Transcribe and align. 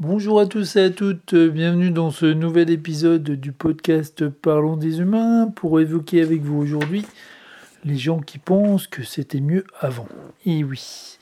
Bonjour 0.00 0.40
à 0.40 0.46
tous 0.46 0.74
et 0.74 0.86
à 0.86 0.90
toutes, 0.90 1.36
bienvenue 1.36 1.92
dans 1.92 2.10
ce 2.10 2.26
nouvel 2.26 2.68
épisode 2.70 3.22
du 3.22 3.52
podcast 3.52 4.28
Parlons 4.28 4.76
des 4.76 4.98
humains 4.98 5.52
pour 5.54 5.78
évoquer 5.78 6.20
avec 6.20 6.40
vous 6.40 6.58
aujourd'hui 6.58 7.06
les 7.84 7.96
gens 7.96 8.18
qui 8.18 8.38
pensent 8.38 8.88
que 8.88 9.04
c'était 9.04 9.40
mieux 9.40 9.64
avant. 9.78 10.08
Et 10.46 10.64
oui. 10.64 11.16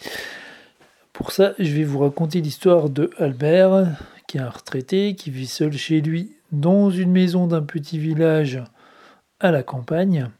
Pour 1.12 1.32
ça, 1.32 1.52
je 1.58 1.70
vais 1.70 1.84
vous 1.84 1.98
raconter 1.98 2.40
l'histoire 2.40 2.88
de 2.88 3.10
Albert, 3.18 3.88
qui 4.26 4.38
est 4.38 4.40
un 4.40 4.48
retraité, 4.48 5.16
qui 5.16 5.30
vit 5.30 5.46
seul 5.46 5.74
chez 5.74 6.00
lui 6.00 6.32
dans 6.50 6.88
une 6.88 7.12
maison 7.12 7.46
d'un 7.46 7.62
petit 7.62 7.98
village 7.98 8.62
à 9.38 9.50
la 9.50 9.62
campagne. 9.62 10.30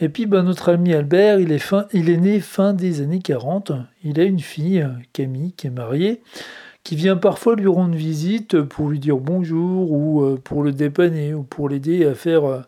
Et 0.00 0.10
puis 0.10 0.26
ben, 0.26 0.42
notre 0.42 0.70
ami 0.70 0.92
Albert, 0.92 1.40
il 1.40 1.50
est, 1.50 1.58
fin, 1.58 1.86
il 1.94 2.10
est 2.10 2.18
né 2.18 2.40
fin 2.40 2.74
des 2.74 3.00
années 3.00 3.22
40. 3.22 3.72
Il 4.02 4.20
a 4.20 4.24
une 4.24 4.40
fille, 4.40 4.86
Camille, 5.14 5.52
qui 5.52 5.68
est 5.68 5.70
mariée, 5.70 6.20
qui 6.84 6.96
vient 6.96 7.16
parfois 7.16 7.56
lui 7.56 7.66
rendre 7.66 7.96
visite 7.96 8.60
pour 8.60 8.90
lui 8.90 8.98
dire 8.98 9.16
bonjour 9.16 9.90
ou 9.90 10.22
euh, 10.22 10.40
pour 10.42 10.62
le 10.62 10.70
dépanner 10.70 11.32
ou 11.32 11.42
pour 11.42 11.70
l'aider 11.70 12.04
à 12.04 12.14
faire, 12.14 12.44
euh, 12.44 12.60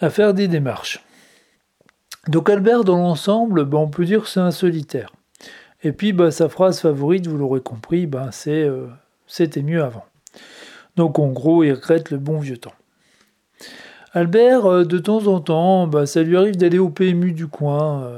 à 0.00 0.10
faire 0.10 0.32
des 0.32 0.46
démarches. 0.46 1.04
Donc 2.28 2.48
Albert, 2.48 2.84
dans 2.84 2.98
l'ensemble, 2.98 3.64
ben, 3.64 3.78
on 3.78 3.88
peut 3.88 4.04
dire 4.04 4.22
que 4.22 4.28
c'est 4.28 4.40
un 4.40 4.52
solitaire. 4.52 5.12
Et 5.82 5.90
puis 5.90 6.12
ben, 6.12 6.30
sa 6.30 6.48
phrase 6.48 6.80
favorite, 6.80 7.26
vous 7.26 7.36
l'aurez 7.36 7.60
compris, 7.60 8.06
ben, 8.06 8.30
c'est 8.30 8.62
euh, 8.62 8.86
c'était 9.26 9.62
mieux 9.62 9.82
avant. 9.82 10.04
Donc 10.94 11.18
en 11.18 11.28
gros, 11.28 11.64
il 11.64 11.72
regrette 11.72 12.12
le 12.12 12.18
bon 12.18 12.38
vieux 12.38 12.58
temps. 12.58 12.74
Albert, 14.12 14.86
de 14.86 14.98
temps 14.98 15.26
en 15.26 15.40
temps, 15.40 15.86
ben, 15.88 16.06
ça 16.06 16.22
lui 16.22 16.36
arrive 16.36 16.56
d'aller 16.56 16.78
au 16.78 16.90
PMU 16.90 17.32
du 17.32 17.48
coin 17.48 18.08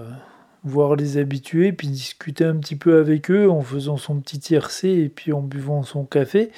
voir 0.65 0.97
les 0.97 1.19
habitués, 1.19 1.73
puis 1.73 1.89
discuter 1.89 2.45
un 2.45 2.57
petit 2.57 2.77
peu 2.77 2.99
avec 2.99 3.31
eux 3.31 3.51
en 3.51 3.63
faisant 3.63 3.97
son 3.97 4.21
petit 4.21 4.39
tiercé 4.39 4.89
et 4.89 5.09
puis 5.09 5.33
en 5.33 5.43
buvant 5.43 5.83
son 5.83 6.05
café. 6.05 6.51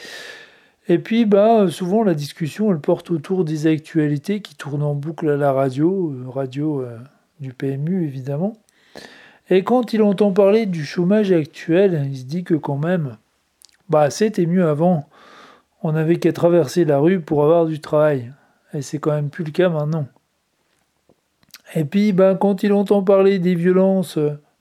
Et 0.88 0.98
puis, 0.98 1.24
bah, 1.24 1.66
souvent, 1.70 2.02
la 2.02 2.14
discussion, 2.14 2.70
elle 2.70 2.80
porte 2.80 3.10
autour 3.10 3.44
des 3.44 3.66
actualités 3.66 4.42
qui 4.42 4.54
tournent 4.54 4.82
en 4.82 4.94
boucle 4.94 5.30
à 5.30 5.36
la 5.36 5.52
radio, 5.52 6.12
euh, 6.12 6.28
radio 6.28 6.82
euh, 6.82 6.98
du 7.40 7.54
PMU, 7.54 8.04
évidemment. 8.04 8.52
Et 9.48 9.64
quand 9.64 9.94
il 9.94 10.02
entend 10.02 10.32
parler 10.32 10.66
du 10.66 10.84
chômage 10.84 11.32
actuel, 11.32 12.06
il 12.10 12.18
se 12.18 12.24
dit 12.24 12.44
que 12.44 12.54
quand 12.54 12.76
même, 12.76 13.16
bah, 13.88 14.10
c'était 14.10 14.46
mieux 14.46 14.66
avant. 14.66 15.08
On 15.82 15.92
n'avait 15.92 16.16
qu'à 16.16 16.32
traverser 16.32 16.84
la 16.84 16.98
rue 16.98 17.20
pour 17.20 17.42
avoir 17.44 17.64
du 17.64 17.80
travail. 17.80 18.32
Et 18.74 18.82
c'est 18.82 18.98
quand 18.98 19.12
même 19.12 19.30
plus 19.30 19.44
le 19.44 19.52
cas 19.52 19.70
maintenant. 19.70 20.06
Et 21.74 21.84
puis, 21.84 22.12
ben, 22.12 22.36
quand 22.36 22.62
il 22.62 22.72
entend 22.72 23.02
parler 23.02 23.38
des 23.38 23.54
violences 23.54 24.18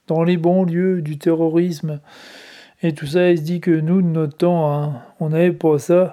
dans 0.07 0.23
les 0.23 0.37
banlieues, 0.37 1.01
du 1.01 1.17
terrorisme 1.17 1.99
et 2.81 2.93
tout 2.93 3.05
ça, 3.05 3.29
il 3.29 3.37
se 3.37 3.43
dit 3.43 3.61
que 3.61 3.71
nous, 3.71 4.01
de 4.01 4.07
notre 4.07 4.37
temps, 4.37 4.71
hein, 4.71 5.01
on 5.19 5.29
n'avait 5.29 5.51
pas 5.51 5.79
ça, 5.79 6.11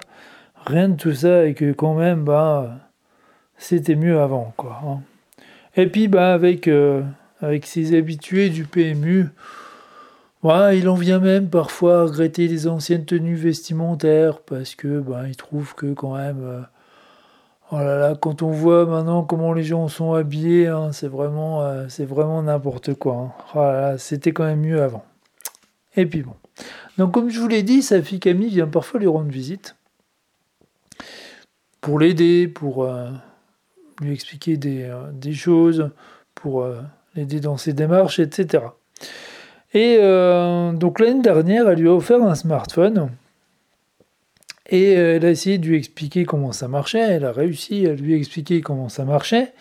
rien 0.65 0.89
de 0.89 0.95
tout 0.95 1.13
ça, 1.13 1.45
et 1.45 1.53
que 1.53 1.71
quand 1.73 1.95
même, 1.95 2.23
ben, 2.23 2.79
c'était 3.57 3.95
mieux 3.95 4.19
avant. 4.19 4.53
Quoi, 4.55 4.79
hein. 4.85 5.01
Et 5.75 5.87
puis, 5.87 6.07
ben, 6.07 6.23
avec, 6.23 6.67
euh, 6.67 7.01
avec 7.41 7.65
ses 7.65 7.97
habitués 7.97 8.49
du 8.49 8.65
PMU, 8.65 9.27
il 10.43 10.89
en 10.89 10.95
vient 10.95 11.19
même 11.19 11.49
parfois 11.49 12.03
regretter 12.03 12.47
les 12.47 12.67
anciennes 12.67 13.05
tenues 13.05 13.35
vestimentaires 13.35 14.39
parce 14.39 14.75
que 14.75 14.99
ben, 14.99 15.27
il 15.27 15.35
trouve 15.35 15.75
que 15.75 15.93
quand 15.93 16.15
même 16.15 16.41
euh, 16.41 16.61
Oh 17.73 17.77
là 17.77 17.97
là, 17.97 18.15
quand 18.19 18.41
on 18.41 18.51
voit 18.51 18.85
maintenant 18.85 19.23
comment 19.23 19.53
les 19.53 19.63
gens 19.63 19.87
sont 19.87 20.11
habillés, 20.13 20.67
hein, 20.67 20.91
c'est 20.91 21.07
vraiment, 21.07 21.63
euh, 21.63 21.85
c'est 21.87 22.03
vraiment 22.03 22.43
n'importe 22.43 22.95
quoi. 22.95 23.31
Hein. 23.55 23.93
Oh 23.93 23.97
c'était 23.97 24.33
quand 24.33 24.43
même 24.43 24.59
mieux 24.59 24.81
avant. 24.81 25.05
Et 25.95 26.05
puis 26.05 26.21
bon. 26.21 26.33
Donc 26.97 27.13
comme 27.13 27.29
je 27.29 27.39
vous 27.39 27.47
l'ai 27.47 27.63
dit, 27.63 27.81
sa 27.81 28.01
fille 28.01 28.19
Camille 28.19 28.49
vient 28.49 28.67
parfois 28.67 28.99
lui 28.99 29.07
rendre 29.07 29.31
visite 29.31 29.77
pour 31.79 31.97
l'aider, 31.97 32.49
pour 32.49 32.83
euh, 32.83 33.09
lui 34.01 34.11
expliquer 34.11 34.57
des, 34.57 34.83
euh, 34.83 35.09
des 35.13 35.33
choses, 35.33 35.91
pour 36.35 36.67
l'aider 37.15 37.39
dans 37.39 37.55
ses 37.55 37.71
démarches, 37.71 38.19
etc. 38.19 38.65
Et 39.73 39.97
donc 40.73 40.99
l'année 40.99 41.21
dernière, 41.21 41.69
elle 41.69 41.79
lui 41.79 41.87
a 41.87 41.93
offert 41.93 42.21
un 42.21 42.35
smartphone 42.35 43.11
et 44.71 44.97
euh, 44.97 45.17
elle 45.17 45.25
a 45.25 45.29
essayé 45.29 45.57
de 45.57 45.67
lui 45.67 45.77
expliquer 45.77 46.23
comment 46.23 46.53
ça 46.53 46.67
marchait, 46.69 46.99
elle 46.99 47.25
a 47.25 47.31
réussi 47.33 47.85
à 47.87 47.93
lui 47.93 48.15
expliquer 48.15 48.61
comment 48.61 48.89
ça 48.89 49.03
marchait. 49.03 49.53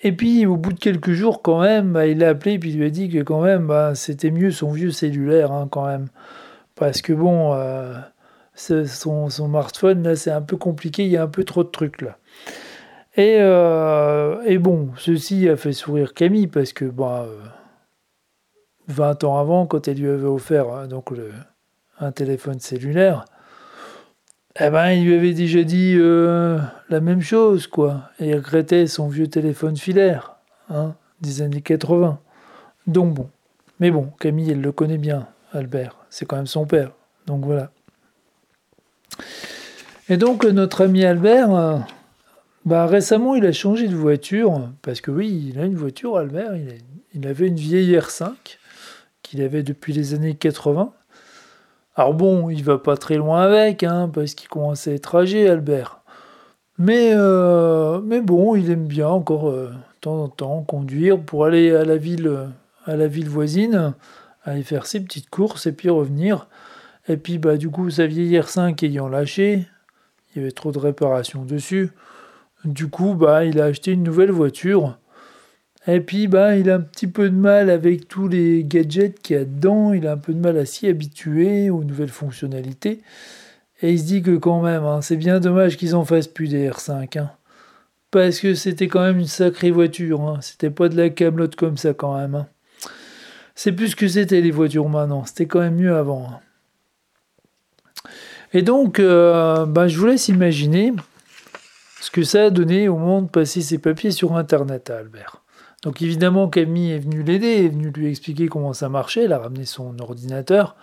Et 0.00 0.12
puis 0.12 0.46
au 0.46 0.56
bout 0.56 0.72
de 0.72 0.78
quelques 0.80 1.12
jours 1.12 1.42
quand 1.42 1.60
même, 1.60 1.92
bah, 1.92 2.06
il 2.06 2.18
l'a 2.18 2.30
appelé 2.30 2.54
et 2.54 2.58
puis 2.58 2.72
lui 2.72 2.86
a 2.86 2.90
dit 2.90 3.10
que 3.10 3.22
quand 3.22 3.42
même 3.42 3.66
bah, 3.66 3.94
c'était 3.94 4.30
mieux 4.30 4.50
son 4.50 4.70
vieux 4.70 4.90
cellulaire 4.90 5.52
hein, 5.52 5.68
quand 5.70 5.86
même. 5.86 6.08
Parce 6.74 7.02
que 7.02 7.12
bon, 7.12 7.52
euh, 7.52 7.94
son, 8.54 9.28
smartphone 9.28 10.02
là 10.02 10.16
c'est 10.16 10.30
un 10.30 10.42
peu 10.42 10.56
compliqué, 10.56 11.04
il 11.04 11.10
y 11.10 11.16
a 11.18 11.22
un 11.22 11.28
peu 11.28 11.44
trop 11.44 11.62
de 11.62 11.68
trucs 11.68 12.00
là. 12.00 12.16
Et, 13.16 13.38
euh, 13.40 14.58
bon, 14.60 14.90
ceci 14.96 15.48
a 15.48 15.56
fait 15.56 15.72
sourire 15.72 16.14
Camille 16.14 16.46
parce 16.46 16.72
que 16.72 16.84
bah, 16.86 17.26
20 18.86 19.24
ans 19.24 19.38
avant, 19.38 19.66
quand 19.66 19.86
elle 19.88 19.98
lui 19.98 20.08
avait 20.08 20.24
offert 20.24 20.68
hein, 20.70 20.86
donc 20.86 21.10
un 21.98 22.12
téléphone 22.12 22.60
cellulaire, 22.60 23.24
eh 24.60 24.70
ben, 24.70 24.90
il 24.90 25.04
lui 25.04 25.14
avait 25.14 25.34
déjà 25.34 25.62
dit 25.62 25.94
euh, 25.96 26.58
la 26.88 27.00
même 27.00 27.20
chose, 27.20 27.66
quoi. 27.66 28.10
Et 28.18 28.30
il 28.30 28.34
regrettait 28.34 28.86
son 28.86 29.08
vieux 29.08 29.28
téléphone 29.28 29.76
filaire, 29.76 30.36
hein, 30.68 30.94
des 31.20 31.42
années 31.42 31.62
80. 31.62 32.18
Donc 32.86 33.14
bon. 33.14 33.30
Mais 33.80 33.90
bon, 33.90 34.10
Camille, 34.18 34.50
elle 34.50 34.60
le 34.60 34.72
connaît 34.72 34.98
bien, 34.98 35.28
Albert. 35.52 35.96
C'est 36.10 36.26
quand 36.26 36.36
même 36.36 36.46
son 36.48 36.66
père. 36.66 36.90
Donc 37.26 37.44
voilà. 37.44 37.70
Et 40.08 40.16
donc, 40.16 40.44
notre 40.44 40.84
ami 40.84 41.04
Albert, 41.04 41.54
euh, 41.54 41.78
bah, 42.64 42.86
récemment, 42.86 43.36
il 43.36 43.46
a 43.46 43.52
changé 43.52 43.86
de 43.86 43.94
voiture. 43.94 44.70
Parce 44.82 45.00
que 45.00 45.10
oui, 45.10 45.52
il 45.52 45.60
a 45.60 45.64
une 45.64 45.76
voiture, 45.76 46.16
Albert. 46.16 46.56
Il, 46.56 46.78
il 47.14 47.26
avait 47.28 47.46
une 47.46 47.56
vieille 47.56 47.96
R5 47.96 48.32
qu'il 49.22 49.42
avait 49.42 49.62
depuis 49.62 49.92
les 49.92 50.14
années 50.14 50.34
80. 50.34 50.92
Alors 51.98 52.14
bon, 52.14 52.48
il 52.48 52.62
va 52.62 52.78
pas 52.78 52.96
très 52.96 53.16
loin 53.16 53.42
avec, 53.42 53.82
hein, 53.82 54.08
parce 54.14 54.34
qu'il 54.34 54.48
commence 54.48 54.86
à 54.86 54.92
être 54.92 55.16
âgé, 55.16 55.48
Albert. 55.48 55.98
Mais, 56.78 57.10
euh, 57.12 58.00
mais 58.00 58.20
bon, 58.20 58.54
il 58.54 58.70
aime 58.70 58.86
bien 58.86 59.08
encore 59.08 59.50
euh, 59.50 59.70
de 59.70 60.00
temps 60.00 60.22
en 60.22 60.28
temps 60.28 60.62
conduire 60.62 61.20
pour 61.20 61.44
aller 61.44 61.74
à 61.74 61.84
la 61.84 61.96
ville, 61.96 62.32
à 62.86 62.94
la 62.94 63.08
ville 63.08 63.28
voisine, 63.28 63.94
aller 64.44 64.62
faire 64.62 64.86
ses 64.86 65.00
petites 65.00 65.28
courses 65.28 65.66
et 65.66 65.72
puis 65.72 65.90
revenir. 65.90 66.46
Et 67.08 67.16
puis 67.16 67.38
bah 67.38 67.56
du 67.56 67.68
coup, 67.68 67.90
sa 67.90 68.06
vieille 68.06 68.38
R5 68.38 68.84
ayant 68.84 69.08
lâché, 69.08 69.66
il 70.30 70.38
y 70.38 70.44
avait 70.44 70.52
trop 70.52 70.70
de 70.70 70.78
réparations 70.78 71.44
dessus. 71.44 71.90
Du 72.64 72.88
coup, 72.88 73.14
bah 73.14 73.44
il 73.44 73.60
a 73.60 73.64
acheté 73.64 73.90
une 73.90 74.04
nouvelle 74.04 74.30
voiture 74.30 74.96
et 75.90 76.00
puis, 76.00 76.28
bah, 76.28 76.54
il 76.56 76.68
a 76.68 76.74
un 76.74 76.80
petit 76.80 77.06
peu 77.06 77.30
de 77.30 77.34
mal 77.34 77.70
avec 77.70 78.08
tous 78.08 78.28
les 78.28 78.62
gadgets 78.62 79.18
qu'il 79.22 79.36
y 79.36 79.38
a 79.38 79.44
dedans. 79.46 79.94
Il 79.94 80.06
a 80.06 80.12
un 80.12 80.16
peu 80.18 80.34
de 80.34 80.38
mal 80.38 80.58
à 80.58 80.66
s'y 80.66 80.86
habituer 80.86 81.70
aux 81.70 81.82
nouvelles 81.82 82.10
fonctionnalités. 82.10 83.00
Et 83.80 83.92
il 83.92 83.98
se 83.98 84.04
dit 84.04 84.22
que 84.22 84.36
quand 84.36 84.60
même, 84.60 84.84
hein, 84.84 85.00
c'est 85.00 85.16
bien 85.16 85.40
dommage 85.40 85.78
qu'ils 85.78 85.94
en 85.94 86.04
fassent 86.04 86.28
plus 86.28 86.48
des 86.48 86.68
R5. 86.68 87.18
Hein. 87.18 87.30
parce 88.10 88.38
que 88.38 88.54
c'était 88.54 88.88
quand 88.88 89.00
même 89.00 89.18
une 89.18 89.26
sacrée 89.26 89.70
voiture. 89.70 90.20
Hein. 90.20 90.40
C'était 90.42 90.68
pas 90.68 90.90
de 90.90 90.96
la 90.96 91.08
camelote 91.08 91.56
comme 91.56 91.78
ça 91.78 91.94
quand 91.94 92.18
même. 92.18 92.44
C'est 93.54 93.72
plus 93.72 93.94
que 93.94 94.08
c'était 94.08 94.42
les 94.42 94.50
voitures 94.50 94.90
maintenant. 94.90 95.24
C'était 95.24 95.46
quand 95.46 95.60
même 95.60 95.76
mieux 95.76 95.96
avant. 95.96 96.40
Et 98.52 98.60
donc, 98.60 99.00
euh, 99.00 99.64
bah, 99.64 99.88
je 99.88 99.98
vous 99.98 100.06
laisse 100.06 100.28
imaginer 100.28 100.92
ce 102.02 102.10
que 102.10 102.24
ça 102.24 102.44
a 102.44 102.50
donné 102.50 102.88
au 102.88 102.98
moment 102.98 103.22
de 103.22 103.28
passer 103.28 103.62
ses 103.62 103.78
papiers 103.78 104.10
sur 104.10 104.36
Internet 104.36 104.90
à 104.90 104.98
Albert. 104.98 105.42
Donc 105.82 106.02
évidemment, 106.02 106.48
Camille 106.48 106.92
est 106.92 106.98
venue 106.98 107.22
l'aider, 107.22 107.64
est 107.64 107.68
venue 107.68 107.90
lui 107.90 108.08
expliquer 108.08 108.48
comment 108.48 108.72
ça 108.72 108.88
marchait, 108.88 109.24
elle 109.24 109.32
a 109.32 109.38
ramené 109.38 109.64
son 109.64 109.98
ordinateur, 110.00 110.76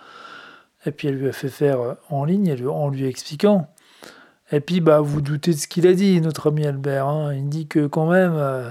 et 0.86 0.90
puis 0.90 1.08
elle 1.08 1.16
lui 1.16 1.28
a 1.28 1.32
fait 1.32 1.48
faire 1.48 1.80
euh, 1.80 1.94
en 2.08 2.24
ligne 2.24 2.56
en 2.66 2.88
lui 2.88 3.06
expliquant. 3.06 3.68
Et 4.52 4.60
puis, 4.60 4.80
bah, 4.80 5.00
vous 5.00 5.20
doutez 5.20 5.52
de 5.52 5.56
ce 5.56 5.66
qu'il 5.66 5.86
a 5.86 5.92
dit, 5.92 6.20
notre 6.20 6.50
ami 6.50 6.64
Albert. 6.66 7.08
Hein. 7.08 7.34
Il 7.34 7.48
dit 7.48 7.66
que 7.66 7.86
quand 7.88 8.08
même, 8.08 8.34
euh, 8.36 8.70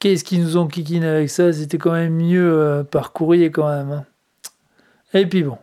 qu'est-ce 0.00 0.24
qui 0.24 0.38
nous 0.38 0.56
enquiquine 0.56 1.04
avec 1.04 1.30
ça? 1.30 1.52
C'était 1.52 1.78
quand 1.78 1.92
même 1.92 2.14
mieux 2.14 2.52
euh, 2.52 2.82
par 2.82 3.12
courrier 3.12 3.52
quand 3.52 3.68
même. 3.68 3.92
Hein. 3.92 4.04
Et 5.14 5.26
puis 5.26 5.44
bon. 5.44 5.58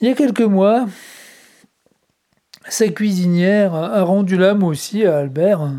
Il 0.00 0.08
y 0.08 0.10
a 0.10 0.14
quelques 0.14 0.42
mois, 0.42 0.86
sa 2.68 2.88
cuisinière 2.88 3.74
a 3.74 4.02
rendu 4.02 4.36
l'âme 4.36 4.62
aussi 4.62 5.06
à 5.06 5.16
Albert. 5.16 5.70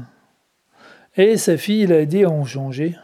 Et 1.18 1.38
sa 1.38 1.58
fille 1.58 1.88
l'a 1.88 2.00
aidé 2.00 2.24
à 2.24 2.30
en 2.30 2.46
changer. 2.46 2.96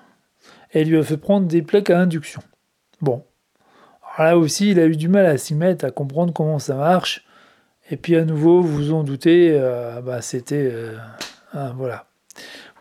Elle 0.71 0.88
lui 0.88 0.98
a 0.98 1.04
fait 1.04 1.18
prendre 1.18 1.48
des 1.48 1.62
plaques 1.62 1.89
à 1.89 2.00
induction. 2.00 2.42
Bon. 3.01 3.24
là 4.18 4.38
aussi, 4.38 4.71
il 4.71 4.80
a 4.80 4.86
eu 4.86 4.95
du 4.95 5.10
mal 5.10 5.25
à 5.25 5.38
s'y 5.38 5.56
mettre, 5.56 5.86
à 5.86 5.92
comprendre 5.92 6.31
comment 6.31 6.60
ça 6.60 6.75
marche. 6.75 7.25
Et 7.89 7.98
puis 7.98 8.15
à 8.15 8.24
nouveau, 8.24 8.62
vous 8.62 8.75
vous 8.75 8.94
en 8.94 9.04
doutez, 9.04 9.51
euh, 9.51 10.01
bah, 10.01 10.21
c'était... 10.21 10.69
Euh, 10.71 10.95
hein, 11.54 11.74
voilà. 11.75 12.06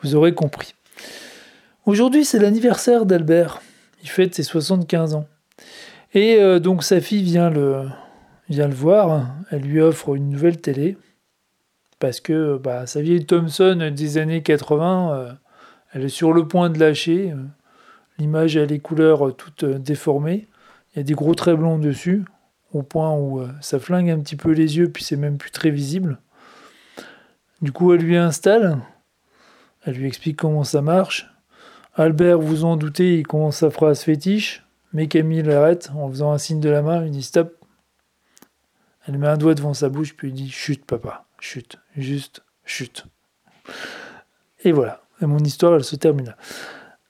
Vous 0.02 0.14
aurez 0.14 0.34
compris. 0.34 0.75
Aujourd'hui, 1.87 2.25
c'est 2.25 2.38
l'anniversaire 2.38 3.06
d'Albert. 3.06 3.61
Il 4.02 4.08
fête 4.08 4.34
ses 4.34 4.43
75 4.43 5.14
ans. 5.14 5.26
Et 6.14 6.37
euh, 6.37 6.58
donc 6.61 6.84
sa 6.84 7.00
fille 7.00 7.23
vient 7.23 7.50
le, 7.50 7.88
vient 8.49 8.69
le 8.69 8.75
voir, 8.75 9.29
elle 9.50 9.62
lui 9.62 9.81
offre 9.81 10.14
une 10.14 10.29
nouvelle 10.29 10.61
télé, 10.61 10.96
parce 12.03 12.19
que 12.19 12.59
bah, 12.59 12.85
sa 12.89 13.01
vieille 13.01 13.25
Thomson 13.25 13.93
des 13.95 14.19
années 14.19 14.43
80, 14.43 15.37
elle 15.93 16.03
est 16.03 16.09
sur 16.09 16.33
le 16.33 16.49
point 16.49 16.69
de 16.69 16.81
lâcher. 16.81 17.33
L'image 18.19 18.57
a 18.57 18.67
les 18.67 18.81
couleurs 18.81 19.37
toutes 19.37 19.65
déformées. 19.65 20.49
Il 20.93 20.97
y 20.97 21.01
a 21.01 21.05
des 21.05 21.15
gros 21.15 21.37
traits 21.37 21.57
blancs 21.57 21.81
dessus, 21.81 22.25
au 22.73 22.83
point 22.83 23.17
où 23.17 23.47
ça 23.61 23.79
flingue 23.79 24.11
un 24.11 24.19
petit 24.19 24.35
peu 24.35 24.51
les 24.51 24.79
yeux, 24.79 24.91
puis 24.91 25.05
c'est 25.05 25.17
même 25.17 25.39
plus 25.39 25.53
très 25.53 25.71
visible. 25.71 26.19
Du 27.61 27.71
coup, 27.71 27.93
elle 27.93 28.01
lui 28.01 28.17
installe, 28.17 28.81
elle 29.85 29.95
lui 29.95 30.09
explique 30.09 30.39
comment 30.39 30.65
ça 30.65 30.83
marche. 30.83 31.33
Albert, 31.95 32.41
vous 32.41 32.65
en 32.65 32.77
doutez, 32.77 33.21
il 33.21 33.27
commence 33.29 33.59
sa 33.59 33.71
phrase 33.71 34.03
fétiche, 34.03 34.67
mais 34.93 35.07
Camille 35.07 35.45
l'arrête 35.45 35.93
en 35.95 36.09
faisant 36.09 36.33
un 36.33 36.39
signe 36.39 36.59
de 36.59 36.69
la 36.69 36.83
main, 36.83 37.05
il 37.05 37.13
dit 37.13 37.23
stop. 37.23 37.65
Elle 39.07 39.19
met 39.19 39.29
un 39.29 39.37
doigt 39.37 39.55
devant 39.55 39.73
sa 39.73 39.89
bouche, 39.89 40.17
puis 40.17 40.31
il 40.31 40.35
dit 40.35 40.51
chut, 40.51 40.85
papa, 40.85 41.27
chut, 41.39 41.79
juste 41.97 42.43
chut. 42.65 43.06
Et 44.65 44.73
voilà, 44.73 45.03
et 45.21 45.27
mon 45.27 45.39
histoire, 45.39 45.75
elle 45.75 45.85
se 45.85 45.97
termine 45.97 46.27
là. 46.27 46.37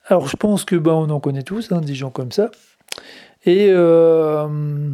Alors, 0.06 0.26
je 0.26 0.36
pense 0.36 0.64
que 0.64 0.76
bah, 0.76 0.94
on 0.94 1.08
en 1.10 1.20
connaît 1.20 1.42
tous, 1.42 1.70
hein, 1.72 1.80
des 1.80 1.94
gens 1.94 2.10
comme 2.10 2.32
ça. 2.32 2.50
Et, 3.44 3.68
euh, 3.70 4.90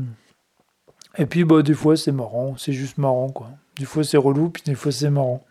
et 1.16 1.26
puis, 1.26 1.44
bah, 1.44 1.62
des 1.62 1.74
fois, 1.74 1.96
c'est 1.96 2.12
marrant, 2.12 2.56
c'est 2.56 2.72
juste 2.72 2.98
marrant, 2.98 3.30
quoi. 3.30 3.50
Des 3.78 3.84
fois 3.84 4.04
c'est 4.04 4.16
relou, 4.16 4.50
puis 4.50 4.62
des 4.66 4.74
fois 4.74 4.92
c'est 4.92 5.10
marrant. 5.10 5.44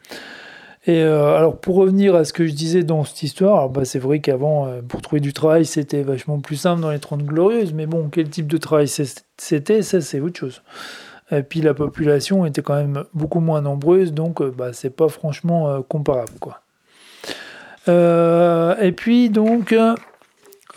Et 0.85 1.01
euh, 1.01 1.35
alors 1.35 1.59
pour 1.59 1.75
revenir 1.75 2.15
à 2.15 2.23
ce 2.23 2.31
que 2.31 2.47
je 2.47 2.53
disais 2.53 2.83
dans 2.83 3.03
cette 3.03 3.23
histoire, 3.23 3.69
bah, 3.69 3.85
c'est 3.85 3.99
vrai 3.99 4.19
qu'avant, 4.19 4.67
euh, 4.67 4.81
pour 4.81 5.01
trouver 5.01 5.19
du 5.19 5.33
travail, 5.33 5.65
c'était 5.65 6.03
vachement 6.03 6.39
plus 6.39 6.55
simple 6.55 6.81
dans 6.81 6.91
les 6.91 6.99
30 6.99 7.23
glorieuses, 7.23 7.73
mais 7.73 7.85
bon, 7.85 8.09
quel 8.09 8.29
type 8.29 8.47
de 8.47 8.57
travail 8.57 8.87
c'était, 8.87 9.81
ça 9.81 10.01
c'est 10.01 10.19
autre 10.19 10.39
chose. 10.39 10.61
Et 11.31 11.43
puis 11.43 11.61
la 11.61 11.73
population 11.73 12.45
était 12.45 12.61
quand 12.61 12.75
même 12.75 13.03
beaucoup 13.13 13.41
moins 13.41 13.61
nombreuse, 13.61 14.13
donc 14.13 14.41
euh, 14.41 14.53
bah, 14.55 14.71
c'est 14.73 14.89
pas 14.89 15.09
franchement 15.09 15.81
comparable. 15.83 16.33
quoi. 16.39 16.61
et 17.87 18.91
puis 18.93 19.29
donc, 19.29 19.75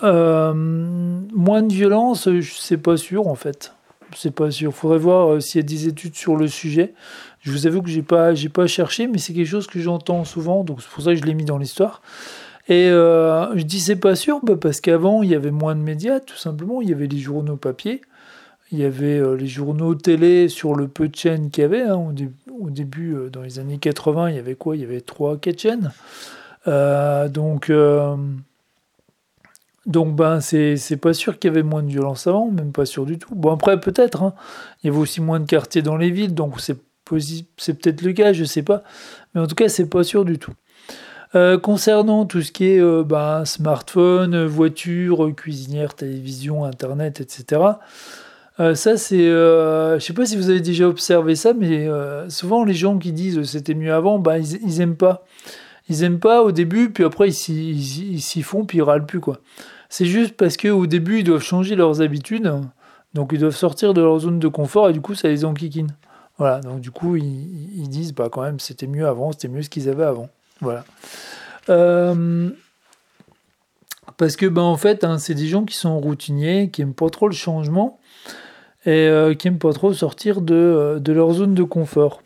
moins 0.02 1.62
de 1.62 1.72
violence, 1.72 2.28
c'est 2.58 2.78
pas 2.78 2.96
sûr 2.96 3.28
en 3.28 3.34
fait. 3.34 3.74
C'est 4.16 4.34
pas 4.34 4.50
sûr. 4.50 4.74
Faudrait 4.74 4.98
voir 4.98 5.40
s'il 5.40 5.60
y 5.60 5.64
a 5.64 5.66
des 5.66 5.86
études 5.86 6.16
sur 6.16 6.34
le 6.36 6.48
sujet. 6.48 6.94
Je 7.42 7.52
vous 7.52 7.66
avoue 7.66 7.80
que 7.80 7.88
j'ai 7.88 8.02
pas, 8.02 8.34
j'ai 8.34 8.48
pas 8.48 8.66
cherché, 8.66 9.06
mais 9.06 9.18
c'est 9.18 9.32
quelque 9.32 9.46
chose 9.48 9.66
que 9.66 9.80
j'entends 9.80 10.24
souvent, 10.24 10.62
donc 10.62 10.82
c'est 10.82 10.90
pour 10.90 11.02
ça 11.02 11.12
que 11.12 11.16
je 11.16 11.24
l'ai 11.24 11.34
mis 11.34 11.44
dans 11.44 11.58
l'histoire. 11.58 12.02
Et 12.68 12.88
euh, 12.88 13.56
je 13.56 13.62
dis 13.62 13.80
c'est 13.80 13.96
pas 13.96 14.14
sûr, 14.14 14.40
bah, 14.42 14.54
parce 14.60 14.80
qu'avant 14.80 15.22
il 15.22 15.30
y 15.30 15.34
avait 15.34 15.50
moins 15.50 15.74
de 15.74 15.80
médias, 15.80 16.20
tout 16.20 16.36
simplement. 16.36 16.82
Il 16.82 16.88
y 16.88 16.92
avait 16.92 17.06
les 17.06 17.18
journaux 17.18 17.56
papier, 17.56 18.02
il 18.72 18.78
y 18.78 18.84
avait 18.84 19.18
euh, 19.18 19.34
les 19.34 19.46
journaux 19.46 19.94
télé 19.94 20.48
sur 20.48 20.74
le 20.74 20.88
peu 20.88 21.08
de 21.08 21.16
chaînes 21.16 21.50
qu'il 21.50 21.62
y 21.62 21.64
avait. 21.64 21.82
Hein. 21.82 22.14
Au, 22.60 22.70
début, 22.70 23.14
euh, 23.14 23.30
dans 23.30 23.42
les 23.42 23.58
années 23.58 23.78
80, 23.78 24.30
il 24.30 24.36
y 24.36 24.38
avait 24.38 24.54
quoi? 24.54 24.76
Il 24.76 24.82
y 24.82 24.84
avait 24.84 25.00
3 25.00 25.38
4 25.38 25.58
chaînes. 25.58 25.92
donc, 26.66 27.72
donc 29.86 30.14
ben 30.14 30.40
c'est, 30.40 30.96
pas 31.00 31.14
sûr 31.14 31.38
qu'il 31.38 31.48
y 31.48 31.52
avait 31.52 31.62
moins 31.62 31.82
de 31.82 31.88
violence 31.88 32.26
avant, 32.26 32.50
même 32.50 32.72
pas 32.72 32.86
sûr 32.86 33.06
du 33.06 33.18
tout. 33.18 33.34
Bon 33.34 33.52
après 33.52 33.80
peut-être, 33.80 34.22
hein. 34.22 34.34
il 34.82 34.86
y 34.86 34.90
avait 34.90 34.98
aussi 34.98 35.20
moins 35.20 35.40
de 35.40 35.46
quartiers 35.46 35.82
dans 35.82 35.96
les 35.96 36.10
villes, 36.10 36.34
donc 36.34 36.60
c'est 36.60 36.76
peut-être 37.14 38.02
le 38.02 38.12
cas, 38.12 38.32
je 38.32 38.44
sais 38.44 38.62
pas. 38.62 38.82
Mais 39.34 39.40
en 39.40 39.46
tout 39.46 39.54
cas, 39.54 39.68
c'est 39.68 39.88
pas 39.88 40.04
sûr 40.04 40.24
du 40.24 40.38
tout. 40.38 40.52
Euh, 41.36 41.58
concernant 41.58 42.26
tout 42.26 42.42
ce 42.42 42.50
qui 42.50 42.66
est 42.66 42.80
euh, 42.80 43.04
bah, 43.04 43.44
smartphone, 43.44 44.46
voiture, 44.46 45.32
cuisinière, 45.34 45.94
télévision, 45.94 46.64
internet, 46.64 47.20
etc. 47.20 47.62
Euh, 48.60 48.74
ça, 48.74 48.96
c'est. 48.96 49.18
je 49.18 49.98
sais 50.00 50.12
pas 50.12 50.26
si 50.26 50.36
vous 50.36 50.50
avez 50.50 50.60
déjà 50.60 50.86
observé 50.86 51.34
ça, 51.34 51.52
mais 51.54 51.88
souvent 52.28 52.64
les 52.64 52.74
gens 52.74 52.98
qui 52.98 53.12
disent 53.12 53.42
c'était 53.42 53.74
mieux 53.74 53.92
avant, 53.92 54.18
bah, 54.18 54.38
ils, 54.38 54.62
ils 54.62 54.80
aiment 54.80 54.96
pas. 54.96 55.24
Ils 55.88 56.04
aiment 56.04 56.20
pas 56.20 56.42
au 56.42 56.52
début, 56.52 56.90
puis 56.90 57.02
après 57.04 57.30
ils 57.30 58.20
s'y 58.20 58.42
font, 58.42 58.64
puis 58.64 58.78
ils 58.78 58.82
râlent 58.82 59.06
plus, 59.06 59.18
quoi. 59.18 59.40
C'est 59.88 60.06
juste 60.06 60.36
parce 60.36 60.56
qu'au 60.56 60.86
début, 60.86 61.18
ils 61.18 61.24
doivent 61.24 61.42
changer 61.42 61.74
leurs 61.74 62.00
habitudes, 62.00 62.52
donc 63.12 63.30
ils 63.32 63.40
doivent 63.40 63.56
sortir 63.56 63.92
de 63.92 64.00
leur 64.00 64.20
zone 64.20 64.38
de 64.38 64.46
confort, 64.46 64.88
et 64.88 64.92
du 64.92 65.00
coup, 65.00 65.16
ça 65.16 65.26
les 65.28 65.44
enquiquine. 65.44 65.88
Voilà, 66.38 66.60
donc 66.60 66.80
du 66.80 66.92
coup, 66.92 67.16
ils, 67.16 67.88
disent, 67.88 68.14
bah 68.14 68.28
quand 68.30 68.42
même, 68.42 68.60
c'était 68.60 68.86
mieux 68.86 69.06
avant, 69.06 69.32
c'était 69.32 69.48
mieux 69.48 69.62
ce 69.62 69.68
qu'ils 69.68 69.88
avaient 69.88 70.04
avant. 70.04 70.28
Voilà. 70.60 70.84
Euh, 71.68 72.50
parce 74.16 74.36
que, 74.36 74.46
bah, 74.46 74.62
en 74.62 74.76
fait, 74.76 75.02
hein, 75.02 75.18
c'est 75.18 75.34
des 75.34 75.48
gens 75.48 75.64
qui 75.64 75.76
sont 75.76 75.98
routiniers, 75.98 76.70
qui 76.70 76.82
n'aiment 76.82 76.94
pas 76.94 77.10
trop 77.10 77.26
le 77.26 77.34
changement 77.34 77.98
et 78.86 79.08
euh, 79.08 79.34
qui 79.34 79.46
n'aiment 79.48 79.58
pas 79.58 79.72
trop 79.72 79.92
sortir 79.92 80.40
de, 80.40 80.54
euh, 80.54 80.98
de, 80.98 81.12
leur 81.12 81.32
zone 81.32 81.54
de 81.54 81.62
confort. 81.62 82.22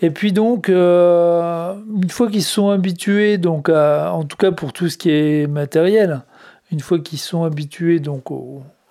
Et 0.00 0.10
puis 0.10 0.32
donc, 0.32 0.68
une 0.68 2.10
fois 2.10 2.30
qu'ils 2.30 2.42
sont 2.42 2.70
habitués, 2.70 3.38
donc 3.38 3.68
en 3.68 4.24
tout 4.24 4.36
cas 4.36 4.50
pour 4.50 4.72
tout 4.72 4.88
ce 4.88 4.96
qui 4.96 5.10
est 5.10 5.46
matériel, 5.46 6.22
une 6.72 6.80
fois 6.80 6.98
qu'ils 6.98 7.18
sont 7.18 7.44
habitués 7.44 8.00
donc 8.00 8.24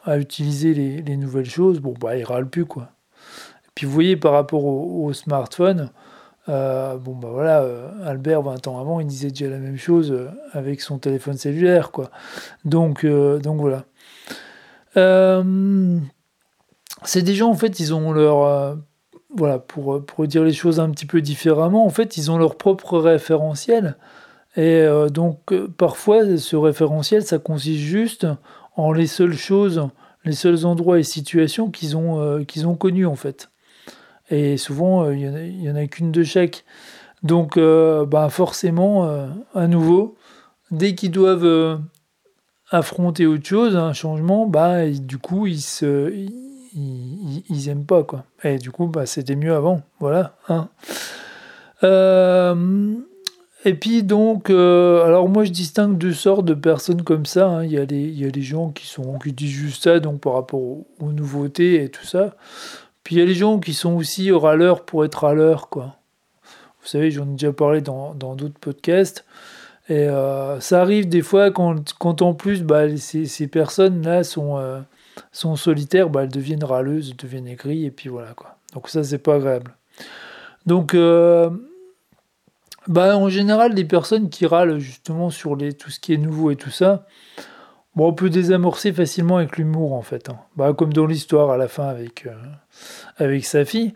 à 0.06 0.20
utiliser 0.20 0.74
les, 0.74 1.02
les, 1.02 1.18
nouvelles 1.18 1.50
choses, 1.50 1.80
bon 1.80 1.96
bah 2.00 2.16
ils 2.16 2.24
râlent 2.24 2.48
plus 2.48 2.66
quoi. 2.66 2.92
Puis 3.76 3.86
vous 3.86 3.94
voyez 3.94 4.18
par 4.18 4.34
rapport 4.34 4.66
au, 4.66 5.12
smartphone, 5.14 5.90
euh, 6.50 6.98
bon 6.98 7.16
bah 7.16 7.30
voilà, 7.32 7.62
euh, 7.62 7.90
Albert 8.06 8.42
20 8.42 8.68
ans 8.68 8.80
avant, 8.80 9.00
il 9.00 9.08
disait 9.08 9.30
déjà 9.30 9.50
la 9.50 9.58
même 9.58 9.78
chose 9.78 10.12
euh, 10.12 10.30
avec 10.54 10.82
son 10.82 11.00
téléphone 11.00 11.38
cellulaire, 11.38 11.92
quoi. 11.92 12.12
Donc, 12.66 13.06
donc 13.06 13.60
voilà. 13.60 13.86
C'est 17.04 17.22
des 17.22 17.36
gens 17.36 17.50
en 17.50 17.56
fait, 17.56 17.80
ils 17.80 17.94
ont 17.94 18.12
leur 18.12 18.78
voilà, 19.36 19.60
pour, 19.60 20.06
pour 20.06 20.28
dire 20.28 20.44
les 20.44 20.54
choses 20.54 20.80
un 20.80 20.90
petit 20.90 21.06
peu 21.06 21.22
différemment, 21.22 21.86
en 21.86 21.90
fait, 21.90 22.18
ils 22.18 22.30
ont 22.32 22.38
leur 22.38 22.58
propre 22.58 22.98
référentiel. 23.00 23.96
Et 24.58 24.86
donc, 25.10 25.54
parfois, 25.78 26.38
ce 26.38 26.58
référentiel, 26.58 27.24
ça 27.24 27.40
consiste 27.40 27.80
juste 27.80 28.28
en 28.76 28.92
les 28.92 29.08
seules 29.08 29.38
choses, 29.38 29.88
les 30.26 30.34
seuls 30.34 30.66
endroits 30.66 31.00
et 31.00 31.04
situations 31.04 31.72
qu'ils 31.72 31.96
ont, 31.96 32.44
qu'ils 32.44 32.68
ont 32.68 32.76
connus, 32.76 33.06
en 33.06 33.16
fait. 33.16 33.50
Et 34.32 34.56
souvent, 34.58 35.04
euh, 35.04 35.16
il 35.16 35.30
n'y 35.60 35.70
en, 35.70 35.76
a, 35.76 35.86
qu'une 35.88 36.12
de 36.12 36.24
chaque. 36.24 36.64
Donc, 37.22 37.58
euh, 37.58 38.06
bah 38.06 38.30
forcément, 38.30 39.06
euh, 39.06 39.28
à 39.54 39.68
nouveau, 39.68 40.16
dès 40.72 40.96
qu'ils 40.96 41.12
doivent 41.12 41.80
affronter 42.72 43.28
autre 43.28 43.46
chose, 43.46 43.76
un 43.76 43.94
changement, 43.94 44.48
bah, 44.48 44.90
du 44.90 45.18
coup, 45.18 45.46
ils 45.46 45.62
se, 45.62 46.12
ils, 46.12 46.51
aiment 47.68 47.86
pas 47.86 48.04
quoi. 48.04 48.24
Et 48.44 48.58
du 48.58 48.72
coup, 48.72 48.88
bah, 48.88 49.06
c'était 49.06 49.36
mieux 49.36 49.54
avant, 49.54 49.82
voilà. 50.00 50.36
Hein. 50.50 50.70
et 53.66 53.74
puis 53.74 54.04
donc, 54.04 54.50
alors 54.50 55.30
moi 55.30 55.44
je 55.44 55.52
distingue 55.52 55.98
deux 55.98 56.14
sortes 56.14 56.46
de 56.46 56.54
personnes 56.54 57.04
comme 57.04 57.26
ça. 57.26 57.48
Hein. 57.48 57.64
Il, 57.66 57.72
y 57.72 57.78
a 57.78 57.86
les, 57.86 58.04
il 58.04 58.20
y 58.20 58.26
a 58.26 58.30
les 58.30 58.42
gens 58.42 58.70
qui 58.70 58.88
sont 58.88 59.18
qui 59.20 59.34
disent 59.34 59.50
juste 59.50 59.84
ça, 59.84 60.00
donc 60.00 60.22
par 60.22 60.34
rapport 60.34 60.60
aux 60.60 61.12
nouveautés 61.12 61.84
et 61.84 61.90
tout 61.90 62.06
ça. 62.06 62.36
Puis 63.04 63.16
il 63.16 63.20
y 63.20 63.22
a 63.22 63.26
les 63.26 63.36
gens 63.36 63.60
qui 63.60 63.74
sont 63.74 63.94
aussi 63.96 64.32
râleurs 64.32 64.86
pour 64.86 65.06
être 65.06 65.26
râleurs, 65.26 65.70
quoi. 65.70 65.96
Vous 66.82 66.88
savez, 66.88 67.12
j'en 67.12 67.28
ai 67.28 67.32
déjà 67.34 67.54
parlé 67.54 67.82
dans 67.82 68.14
d'autres 68.14 68.60
podcasts. 68.60 69.26
Et 69.90 70.08
euh, 70.08 70.60
ça 70.62 70.82
arrive 70.82 71.10
des 71.10 71.22
fois 71.22 71.52
quand, 71.52 71.94
quand 72.00 72.22
en 72.22 72.34
plus 72.34 72.64
bah, 72.64 72.96
ces, 72.98 73.26
ces 73.26 73.48
personnes-là 73.48 74.24
sont, 74.24 74.58
euh, 74.58 74.80
sont 75.32 75.56
solitaires, 75.56 76.10
bah, 76.10 76.24
elles 76.24 76.30
deviennent 76.30 76.64
râleuses, 76.64 77.12
elles 77.12 77.18
deviennent 77.18 77.48
aigries, 77.48 77.86
et 77.86 77.92
puis 77.92 78.10
voilà 78.10 78.34
quoi. 78.34 78.58
Donc 78.74 78.90
ça, 78.90 79.04
c'est 79.04 79.18
pas 79.18 79.36
agréable. 79.36 79.76
Donc, 80.66 80.94
euh, 80.94 81.50
bah, 82.88 83.18
en 83.18 83.30
général, 83.30 83.74
les 83.74 83.86
personnes 83.86 84.30
qui 84.30 84.46
râlent 84.46 84.80
justement 84.80 85.30
sur 85.30 85.56
les, 85.56 85.74
tout 85.74 85.90
ce 85.90 86.00
qui 86.00 86.14
est 86.14 86.18
nouveau 86.18 86.52
et 86.52 86.56
tout 86.56 86.70
ça, 86.70 87.06
bon, 87.96 88.08
on 88.10 88.14
peut 88.14 88.30
désamorcer 88.30 88.94
facilement 88.94 89.38
avec 89.38 89.58
l'humour 89.58 89.94
en 89.94 90.02
fait. 90.02 90.30
Hein. 90.30 90.40
Bah, 90.56 90.74
comme 90.74 90.94
dans 90.94 91.06
l'histoire 91.06 91.52
à 91.52 91.58
la 91.58 91.68
fin 91.68 91.88
avec, 91.88 92.28
avec 93.18 93.46
sa 93.46 93.66
fille. 93.66 93.94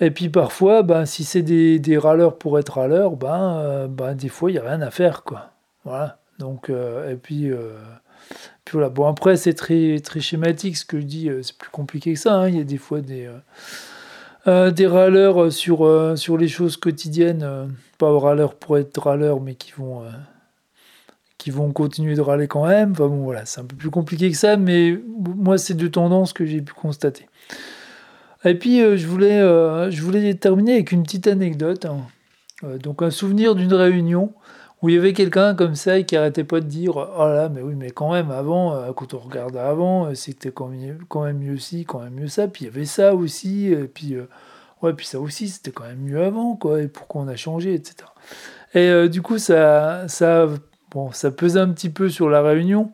Et 0.00 0.10
puis 0.10 0.28
parfois, 0.28 0.82
ben, 0.82 1.06
si 1.06 1.24
c'est 1.24 1.42
des, 1.42 1.78
des, 1.78 1.96
râleurs 1.96 2.36
pour 2.36 2.58
être 2.58 2.78
râleurs, 2.78 3.16
ben, 3.16 3.58
euh, 3.58 3.88
ben, 3.88 4.14
des 4.14 4.28
fois, 4.28 4.50
il 4.50 4.54
n'y 4.54 4.58
a 4.58 4.68
rien 4.68 4.82
à 4.82 4.90
faire. 4.90 5.22
Quoi. 5.22 5.52
Voilà. 5.84 6.18
Donc, 6.38 6.68
euh, 6.68 7.10
et 7.12 7.16
puis, 7.16 7.50
euh, 7.50 7.78
puis 8.64 8.72
voilà. 8.72 8.88
Bon, 8.88 9.06
après, 9.06 9.36
c'est 9.36 9.54
très, 9.54 10.00
très 10.00 10.20
schématique 10.20 10.76
ce 10.76 10.84
que 10.84 11.00
je 11.00 11.06
dis, 11.06 11.30
c'est 11.42 11.56
plus 11.56 11.70
compliqué 11.70 12.14
que 12.14 12.18
ça. 12.18 12.34
Hein. 12.34 12.48
Il 12.48 12.56
y 12.56 12.60
a 12.60 12.64
des 12.64 12.78
fois 12.78 13.00
des, 13.00 13.30
des 14.46 14.86
râleurs 14.86 15.52
sur, 15.52 16.18
sur 16.18 16.36
les 16.36 16.48
choses 16.48 16.76
quotidiennes, 16.76 17.70
pas 17.98 18.18
râleurs 18.18 18.54
pour 18.54 18.78
être 18.78 19.00
râleurs, 19.00 19.40
mais 19.40 19.54
qui 19.54 19.72
vont, 19.72 20.02
qui 21.38 21.50
vont 21.50 21.72
continuer 21.72 22.14
de 22.14 22.20
râler 22.20 22.48
quand 22.48 22.66
même. 22.66 22.92
Enfin 22.92 23.06
bon, 23.06 23.22
voilà, 23.22 23.46
c'est 23.46 23.60
un 23.60 23.64
peu 23.64 23.76
plus 23.76 23.90
compliqué 23.90 24.30
que 24.30 24.36
ça, 24.36 24.56
mais 24.56 24.98
moi, 25.18 25.58
c'est 25.58 25.74
deux 25.74 25.90
tendances 25.90 26.32
que 26.32 26.44
j'ai 26.44 26.60
pu 26.60 26.72
constater. 26.72 27.28
Et 28.44 28.54
puis, 28.54 28.80
euh, 28.80 28.96
je, 28.96 29.06
voulais, 29.06 29.40
euh, 29.40 29.90
je 29.90 30.02
voulais 30.02 30.34
terminer 30.34 30.74
avec 30.74 30.92
une 30.92 31.02
petite 31.02 31.26
anecdote. 31.26 31.84
Hein. 31.84 31.98
Euh, 32.64 32.78
donc, 32.78 33.02
un 33.02 33.10
souvenir 33.10 33.54
d'une 33.54 33.74
réunion 33.74 34.32
où 34.86 34.88
il 34.88 34.94
y 34.94 34.98
avait 34.98 35.14
quelqu'un 35.14 35.56
comme 35.56 35.74
ça 35.74 36.00
qui 36.02 36.16
arrêtait 36.16 36.44
pas 36.44 36.60
de 36.60 36.66
dire 36.66 36.96
oh 36.96 37.26
là 37.26 37.48
mais 37.48 37.60
oui 37.60 37.74
mais 37.74 37.90
quand 37.90 38.12
même 38.12 38.30
avant 38.30 38.72
euh, 38.76 38.92
quand 38.92 39.14
on 39.14 39.18
regardait 39.18 39.58
avant 39.58 40.06
euh, 40.06 40.14
c'était 40.14 40.52
quand 40.52 40.68
même 40.68 40.98
quand 41.08 41.24
même 41.24 41.38
mieux 41.38 41.58
ci 41.58 41.84
quand 41.84 41.98
même 41.98 42.14
mieux 42.14 42.28
ça 42.28 42.46
puis 42.46 42.66
il 42.66 42.68
y 42.68 42.70
avait 42.70 42.84
ça 42.84 43.12
aussi 43.12 43.66
et 43.66 43.88
puis 43.88 44.14
euh, 44.14 44.28
ouais 44.82 44.92
puis 44.92 45.04
ça 45.04 45.18
aussi 45.18 45.48
c'était 45.48 45.72
quand 45.72 45.82
même 45.82 45.98
mieux 45.98 46.22
avant 46.22 46.54
quoi 46.54 46.82
et 46.82 46.86
pourquoi 46.86 47.22
on 47.22 47.26
a 47.26 47.34
changé 47.34 47.74
etc 47.74 47.96
et 48.74 49.08
du 49.08 49.22
coup 49.22 49.38
ça 49.38 50.06
ça 50.06 50.46
bon 50.92 51.10
ça 51.10 51.32
pesait 51.32 51.58
un 51.58 51.70
petit 51.70 51.90
peu 51.90 52.08
sur 52.08 52.30
la 52.30 52.40
réunion 52.40 52.92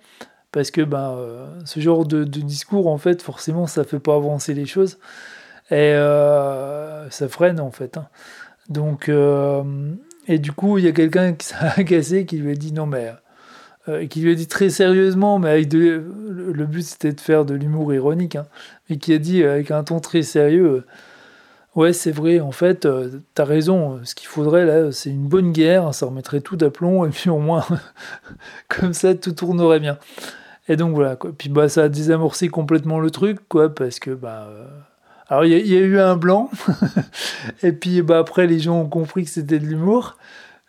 parce 0.50 0.70
que 0.70 0.80
ben 0.80 1.18
ce 1.66 1.80
genre 1.80 2.06
de, 2.06 2.25
discours 2.25 2.87
en 2.87 2.96
fait 2.96 3.20
forcément 3.20 3.66
ça 3.66 3.84
fait 3.84 3.99
pas 3.99 4.14
avancer 4.14 4.54
les 4.54 4.64
choses 4.64 4.99
et 5.70 5.92
ça 7.11 7.28
freine 7.28 7.61
en 7.61 7.70
fait 7.70 7.99
hein. 7.99 8.08
donc 8.70 9.11
et 10.29 10.38
du 10.38 10.52
coup, 10.52 10.79
il 10.79 10.85
y 10.85 10.88
a 10.88 10.93
quelqu'un 10.93 11.33
qui 11.33 11.47
s'est 11.47 11.55
agacé, 11.76 12.26
qui 12.26 12.37
lui 12.38 12.52
a 12.52 12.55
dit 12.55 12.73
non, 12.73 12.87
mais. 12.87 13.12
Euh, 13.88 14.07
qui 14.07 14.21
lui 14.21 14.31
a 14.31 14.35
dit 14.37 14.47
très 14.47 14.71
sérieusement, 14.71 15.41
mais 15.41 15.50
avec 15.50 15.69
de, 15.69 16.05
le 16.29 16.67
but 16.67 16.83
c'était 16.83 17.12
de 17.12 17.21
faire 17.21 17.45
de 17.45 17.55
l'humour 17.55 17.93
ironique, 17.93 18.37
hein, 18.37 18.47
mais 18.88 18.97
qui 18.97 19.12
a 19.12 19.19
dit 19.19 19.43
avec 19.43 19.73
un 19.73 19.83
ton 19.83 19.99
très 19.99 20.23
sérieux 20.23 20.67
euh, 20.67 20.87
Ouais, 21.75 21.93
c'est 21.93 22.12
vrai, 22.12 22.38
en 22.38 22.52
fait, 22.52 22.87
euh, 22.87 23.21
t'as 23.35 23.45
raison, 23.45 23.99
ce 24.05 24.14
qu'il 24.14 24.29
faudrait 24.29 24.67
là, 24.67 24.93
c'est 24.93 25.11
une 25.11 25.26
bonne 25.26 25.50
guerre, 25.50 25.93
ça 25.95 26.07
remettrait 26.07 26.43
tout 26.43 26.55
d'aplomb, 26.55 27.05
et 27.07 27.09
puis 27.09 27.29
au 27.29 27.38
moins, 27.38 27.64
comme 28.69 28.93
ça, 28.93 29.17
tout 29.17 29.33
tournerait 29.33 29.81
bien. 29.81 29.99
Et 30.69 30.76
donc 30.76 30.95
voilà, 30.95 31.17
quoi. 31.17 31.33
Puis 31.37 31.49
bah, 31.49 31.69
ça 31.69 31.85
a 31.85 31.88
désamorcé 31.88 32.49
complètement 32.49 33.00
le 33.00 33.11
truc, 33.11 33.41
quoi, 33.49 33.75
parce 33.75 33.99
que 33.99 34.12
bah. 34.12 34.49
Alors 35.32 35.46
il 35.46 35.66
y, 35.66 35.76
a 35.78 35.80
eu 35.80 35.98
un 35.98 36.14
blanc, 36.14 36.50
et 37.62 37.72
puis 37.72 38.02
bah, 38.02 38.18
après 38.18 38.46
les 38.46 38.58
gens 38.58 38.82
ont 38.82 38.86
compris 38.86 39.24
que 39.24 39.30
c'était 39.30 39.58
de 39.58 39.64
l'humour, 39.64 40.18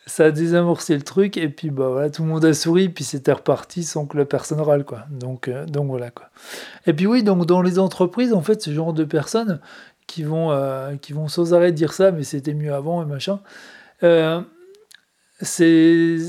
ça 0.05 0.27
a 0.27 0.31
désamorcé 0.31 0.95
le 0.95 1.01
truc, 1.01 1.35
et 1.35 1.49
puis 1.49 1.69
bah 1.69 1.89
voilà, 1.89 2.09
tout 2.09 2.23
le 2.23 2.29
monde 2.29 2.45
a 2.45 2.53
souri, 2.53 2.87
puis 2.87 3.03
c'était 3.03 3.33
reparti 3.33 3.83
sans 3.83 4.05
que 4.05 4.17
la 4.17 4.23
personne 4.23 4.61
râle, 4.61 4.85
quoi. 4.85 4.99
Donc, 5.11 5.49
euh, 5.49 5.65
donc 5.65 5.87
voilà, 5.87 6.11
quoi. 6.11 6.29
Et 6.87 6.93
puis 6.93 7.07
oui, 7.07 7.23
donc 7.23 7.45
dans 7.45 7.61
les 7.61 7.77
entreprises, 7.77 8.31
en 8.31 8.39
fait, 8.39 8.61
ce 8.61 8.71
genre 8.71 8.93
de 8.93 9.03
personnes 9.03 9.59
qui 10.07 10.23
vont, 10.23 10.53
euh, 10.53 10.95
qui 10.95 11.11
vont 11.11 11.27
sans 11.27 11.53
arrêt 11.53 11.73
dire 11.73 11.91
ça, 11.91 12.11
mais 12.13 12.23
c'était 12.23 12.53
mieux 12.53 12.73
avant, 12.73 13.05
machin, 13.05 13.41
euh, 14.03 14.39
c'est 15.41 16.19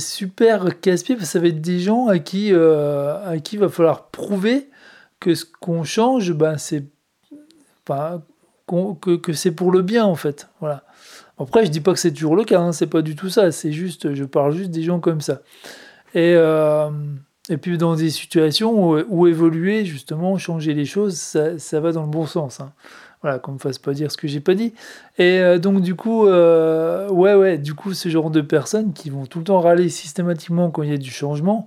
super 0.00 0.80
casse-pied, 0.80 1.14
parce 1.14 1.28
que 1.28 1.32
ça 1.32 1.38
va 1.38 1.46
être 1.46 1.60
des 1.60 1.78
gens 1.78 2.08
à 2.08 2.18
qui, 2.18 2.52
à 2.52 3.36
qui 3.38 3.54
il 3.54 3.60
va 3.60 3.68
falloir 3.68 4.08
prouver 4.08 4.68
que 5.20 5.36
ce 5.36 5.44
qu'on 5.44 5.84
change, 5.84 6.32
ben, 6.32 6.58
c'est 6.58 6.82
que, 7.86 9.32
c'est 9.32 9.52
pour 9.52 9.72
le 9.72 9.82
bien 9.82 10.04
en 10.04 10.14
fait. 10.14 10.48
Voilà. 10.60 10.84
Après, 11.38 11.66
je 11.66 11.70
dis 11.70 11.80
pas 11.80 11.92
que 11.92 11.98
c'est 11.98 12.12
toujours 12.12 12.36
le 12.36 12.44
cas, 12.44 12.60
hein, 12.60 12.72
c'est 12.72 12.86
pas 12.86 13.02
du 13.02 13.16
tout 13.16 13.28
ça. 13.28 13.50
C'est 13.50 13.72
juste, 13.72 14.14
je 14.14 14.24
parle 14.24 14.52
juste 14.52 14.70
des 14.70 14.82
gens 14.82 15.00
comme 15.00 15.20
ça. 15.20 15.40
Et, 16.14 16.34
euh, 16.36 16.90
et 17.48 17.56
puis 17.56 17.76
dans 17.76 17.96
des 17.96 18.10
situations 18.10 18.90
où, 19.08 19.26
évoluer, 19.26 19.84
justement, 19.84 20.38
changer 20.38 20.74
les 20.74 20.84
choses, 20.84 21.16
ça, 21.16 21.58
ça, 21.58 21.80
va 21.80 21.90
dans 21.92 22.02
le 22.02 22.08
bon 22.08 22.26
sens. 22.26 22.60
Hein. 22.60 22.72
Voilà, 23.22 23.38
qu'on 23.38 23.52
me 23.52 23.58
fasse 23.58 23.78
pas 23.78 23.94
dire 23.94 24.12
ce 24.12 24.16
que 24.16 24.28
j'ai 24.28 24.40
pas 24.40 24.54
dit. 24.54 24.74
Et 25.18 25.40
euh, 25.40 25.58
donc 25.58 25.80
du 25.80 25.94
coup, 25.94 26.26
euh, 26.26 27.08
ouais, 27.08 27.34
ouais, 27.34 27.58
du 27.58 27.74
coup, 27.74 27.94
ce 27.94 28.08
genre 28.08 28.30
de 28.30 28.40
personnes 28.40 28.92
qui 28.92 29.10
vont 29.10 29.26
tout 29.26 29.38
le 29.38 29.44
temps 29.44 29.60
râler 29.60 29.88
systématiquement 29.88 30.70
quand 30.70 30.82
il 30.82 30.90
y 30.90 30.94
a 30.94 30.98
du 30.98 31.10
changement, 31.10 31.66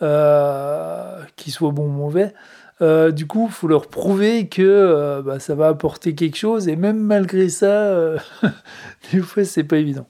qu'il 0.00 1.52
soit 1.52 1.70
bon 1.70 1.84
ou 1.84 1.92
mauvais, 1.92 2.34
euh, 2.82 3.10
du 3.10 3.26
coup, 3.26 3.48
faut 3.48 3.68
leur 3.68 3.86
prouver 3.86 4.48
que 4.48 4.62
euh, 4.62 5.22
bah, 5.22 5.38
ça 5.38 5.54
va 5.54 5.68
apporter 5.68 6.14
quelque 6.14 6.36
chose, 6.36 6.68
et 6.68 6.76
même 6.76 6.98
malgré 6.98 7.48
ça, 7.48 7.66
euh, 7.66 8.18
des 9.12 9.20
fois, 9.20 9.44
c'est 9.44 9.64
pas 9.64 9.78
évident. 9.78 10.06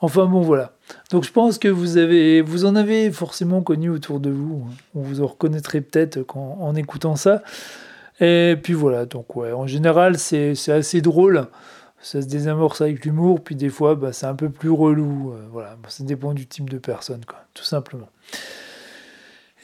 Enfin 0.00 0.26
bon, 0.26 0.40
voilà. 0.40 0.72
Donc 1.10 1.24
je 1.24 1.32
pense 1.32 1.58
que 1.58 1.68
vous, 1.68 1.98
avez, 1.98 2.40
vous 2.40 2.64
en 2.64 2.76
avez 2.76 3.10
forcément 3.10 3.62
connu 3.62 3.90
autour 3.90 4.20
de 4.20 4.30
vous. 4.30 4.64
Hein. 4.66 4.74
On 4.94 5.02
vous 5.02 5.20
en 5.20 5.26
reconnaîtrait 5.26 5.80
peut-être 5.80 6.24
en 6.36 6.74
écoutant 6.76 7.16
ça. 7.16 7.42
Et 8.20 8.56
puis 8.62 8.72
voilà, 8.72 9.06
donc 9.06 9.36
ouais, 9.36 9.52
en 9.52 9.66
général, 9.66 10.18
c'est 10.18 10.54
assez 10.68 11.00
drôle. 11.02 11.46
Ça 12.00 12.22
se 12.22 12.28
désamorce 12.28 12.80
avec 12.80 13.04
l'humour, 13.04 13.42
puis 13.42 13.56
des 13.56 13.68
fois, 13.68 13.96
bah, 13.96 14.12
c'est 14.12 14.26
un 14.26 14.34
peu 14.34 14.50
plus 14.50 14.70
relou. 14.70 15.34
voilà, 15.50 15.76
ça 15.88 16.04
dépend 16.04 16.32
du 16.32 16.46
type 16.46 16.70
de 16.70 16.78
personne, 16.78 17.24
quoi, 17.26 17.40
tout 17.52 17.64
simplement. 17.64 18.08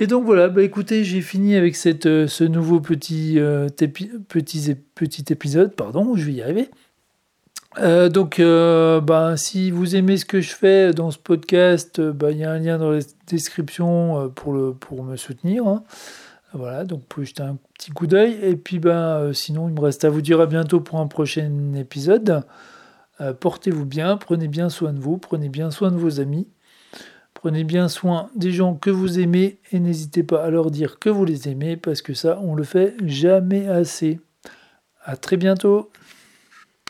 Et 0.00 0.08
donc 0.08 0.24
voilà, 0.24 0.48
bah 0.48 0.62
écoutez, 0.62 1.04
j'ai 1.04 1.20
fini 1.20 1.54
avec 1.54 1.76
euh, 1.86 2.26
ce 2.26 2.44
nouveau 2.44 2.80
petit, 2.80 3.38
euh, 3.38 3.68
petit, 3.68 5.24
épisode, 5.30 5.76
pardon, 5.76 6.16
je 6.16 6.24
vais 6.24 6.32
y 6.32 6.42
arriver. 6.42 6.68
Euh, 7.78 8.08
donc, 8.08 8.40
bah, 8.40 9.36
si 9.36 9.70
vous 9.70 9.94
aimez 9.94 10.16
ce 10.16 10.24
que 10.24 10.40
je 10.40 10.52
fais 10.52 10.92
dans 10.92 11.12
ce 11.12 11.18
podcast, 11.18 12.00
bah, 12.00 12.32
il 12.32 12.38
y 12.38 12.44
a 12.44 12.50
un 12.50 12.58
lien 12.58 12.78
dans 12.78 12.90
la 12.90 13.00
description 13.28 14.32
pour, 14.34 14.52
me 15.04 15.16
soutenir. 15.16 15.66
Hein. 15.66 15.84
Voilà, 16.52 16.84
donc 16.84 17.00
vous 17.00 17.06
pouvez 17.08 17.26
jeter 17.26 17.42
un 17.42 17.56
petit 17.74 17.92
coup 17.92 18.08
d'œil. 18.08 18.36
Et 18.42 18.56
puis, 18.56 18.80
bah, 18.80 19.28
sinon, 19.32 19.68
il 19.68 19.74
me 19.74 19.80
reste 19.80 20.04
à 20.04 20.10
vous 20.10 20.22
dire 20.22 20.40
à 20.40 20.46
bientôt 20.46 20.80
pour 20.80 20.98
un 20.98 21.06
prochain 21.06 21.72
épisode. 21.76 22.42
Portez-vous 23.40 23.86
bien, 23.86 24.16
prenez 24.16 24.48
bien 24.48 24.68
soin 24.68 24.92
de 24.92 24.98
vous, 24.98 25.18
prenez 25.18 25.48
bien 25.48 25.70
soin 25.70 25.92
de 25.92 25.96
vos 25.96 26.20
amis. 26.20 26.48
Prenez 27.44 27.64
bien 27.64 27.88
soin 27.88 28.30
des 28.34 28.52
gens 28.52 28.74
que 28.74 28.88
vous 28.88 29.20
aimez 29.20 29.58
et 29.70 29.78
n'hésitez 29.78 30.22
pas 30.22 30.42
à 30.42 30.48
leur 30.48 30.70
dire 30.70 30.98
que 30.98 31.10
vous 31.10 31.26
les 31.26 31.46
aimez 31.46 31.76
parce 31.76 32.00
que 32.00 32.14
ça, 32.14 32.40
on 32.42 32.54
le 32.54 32.64
fait 32.64 32.96
jamais 33.04 33.68
assez. 33.68 34.18
À 35.04 35.18
très 35.18 35.36
bientôt. 35.36 35.90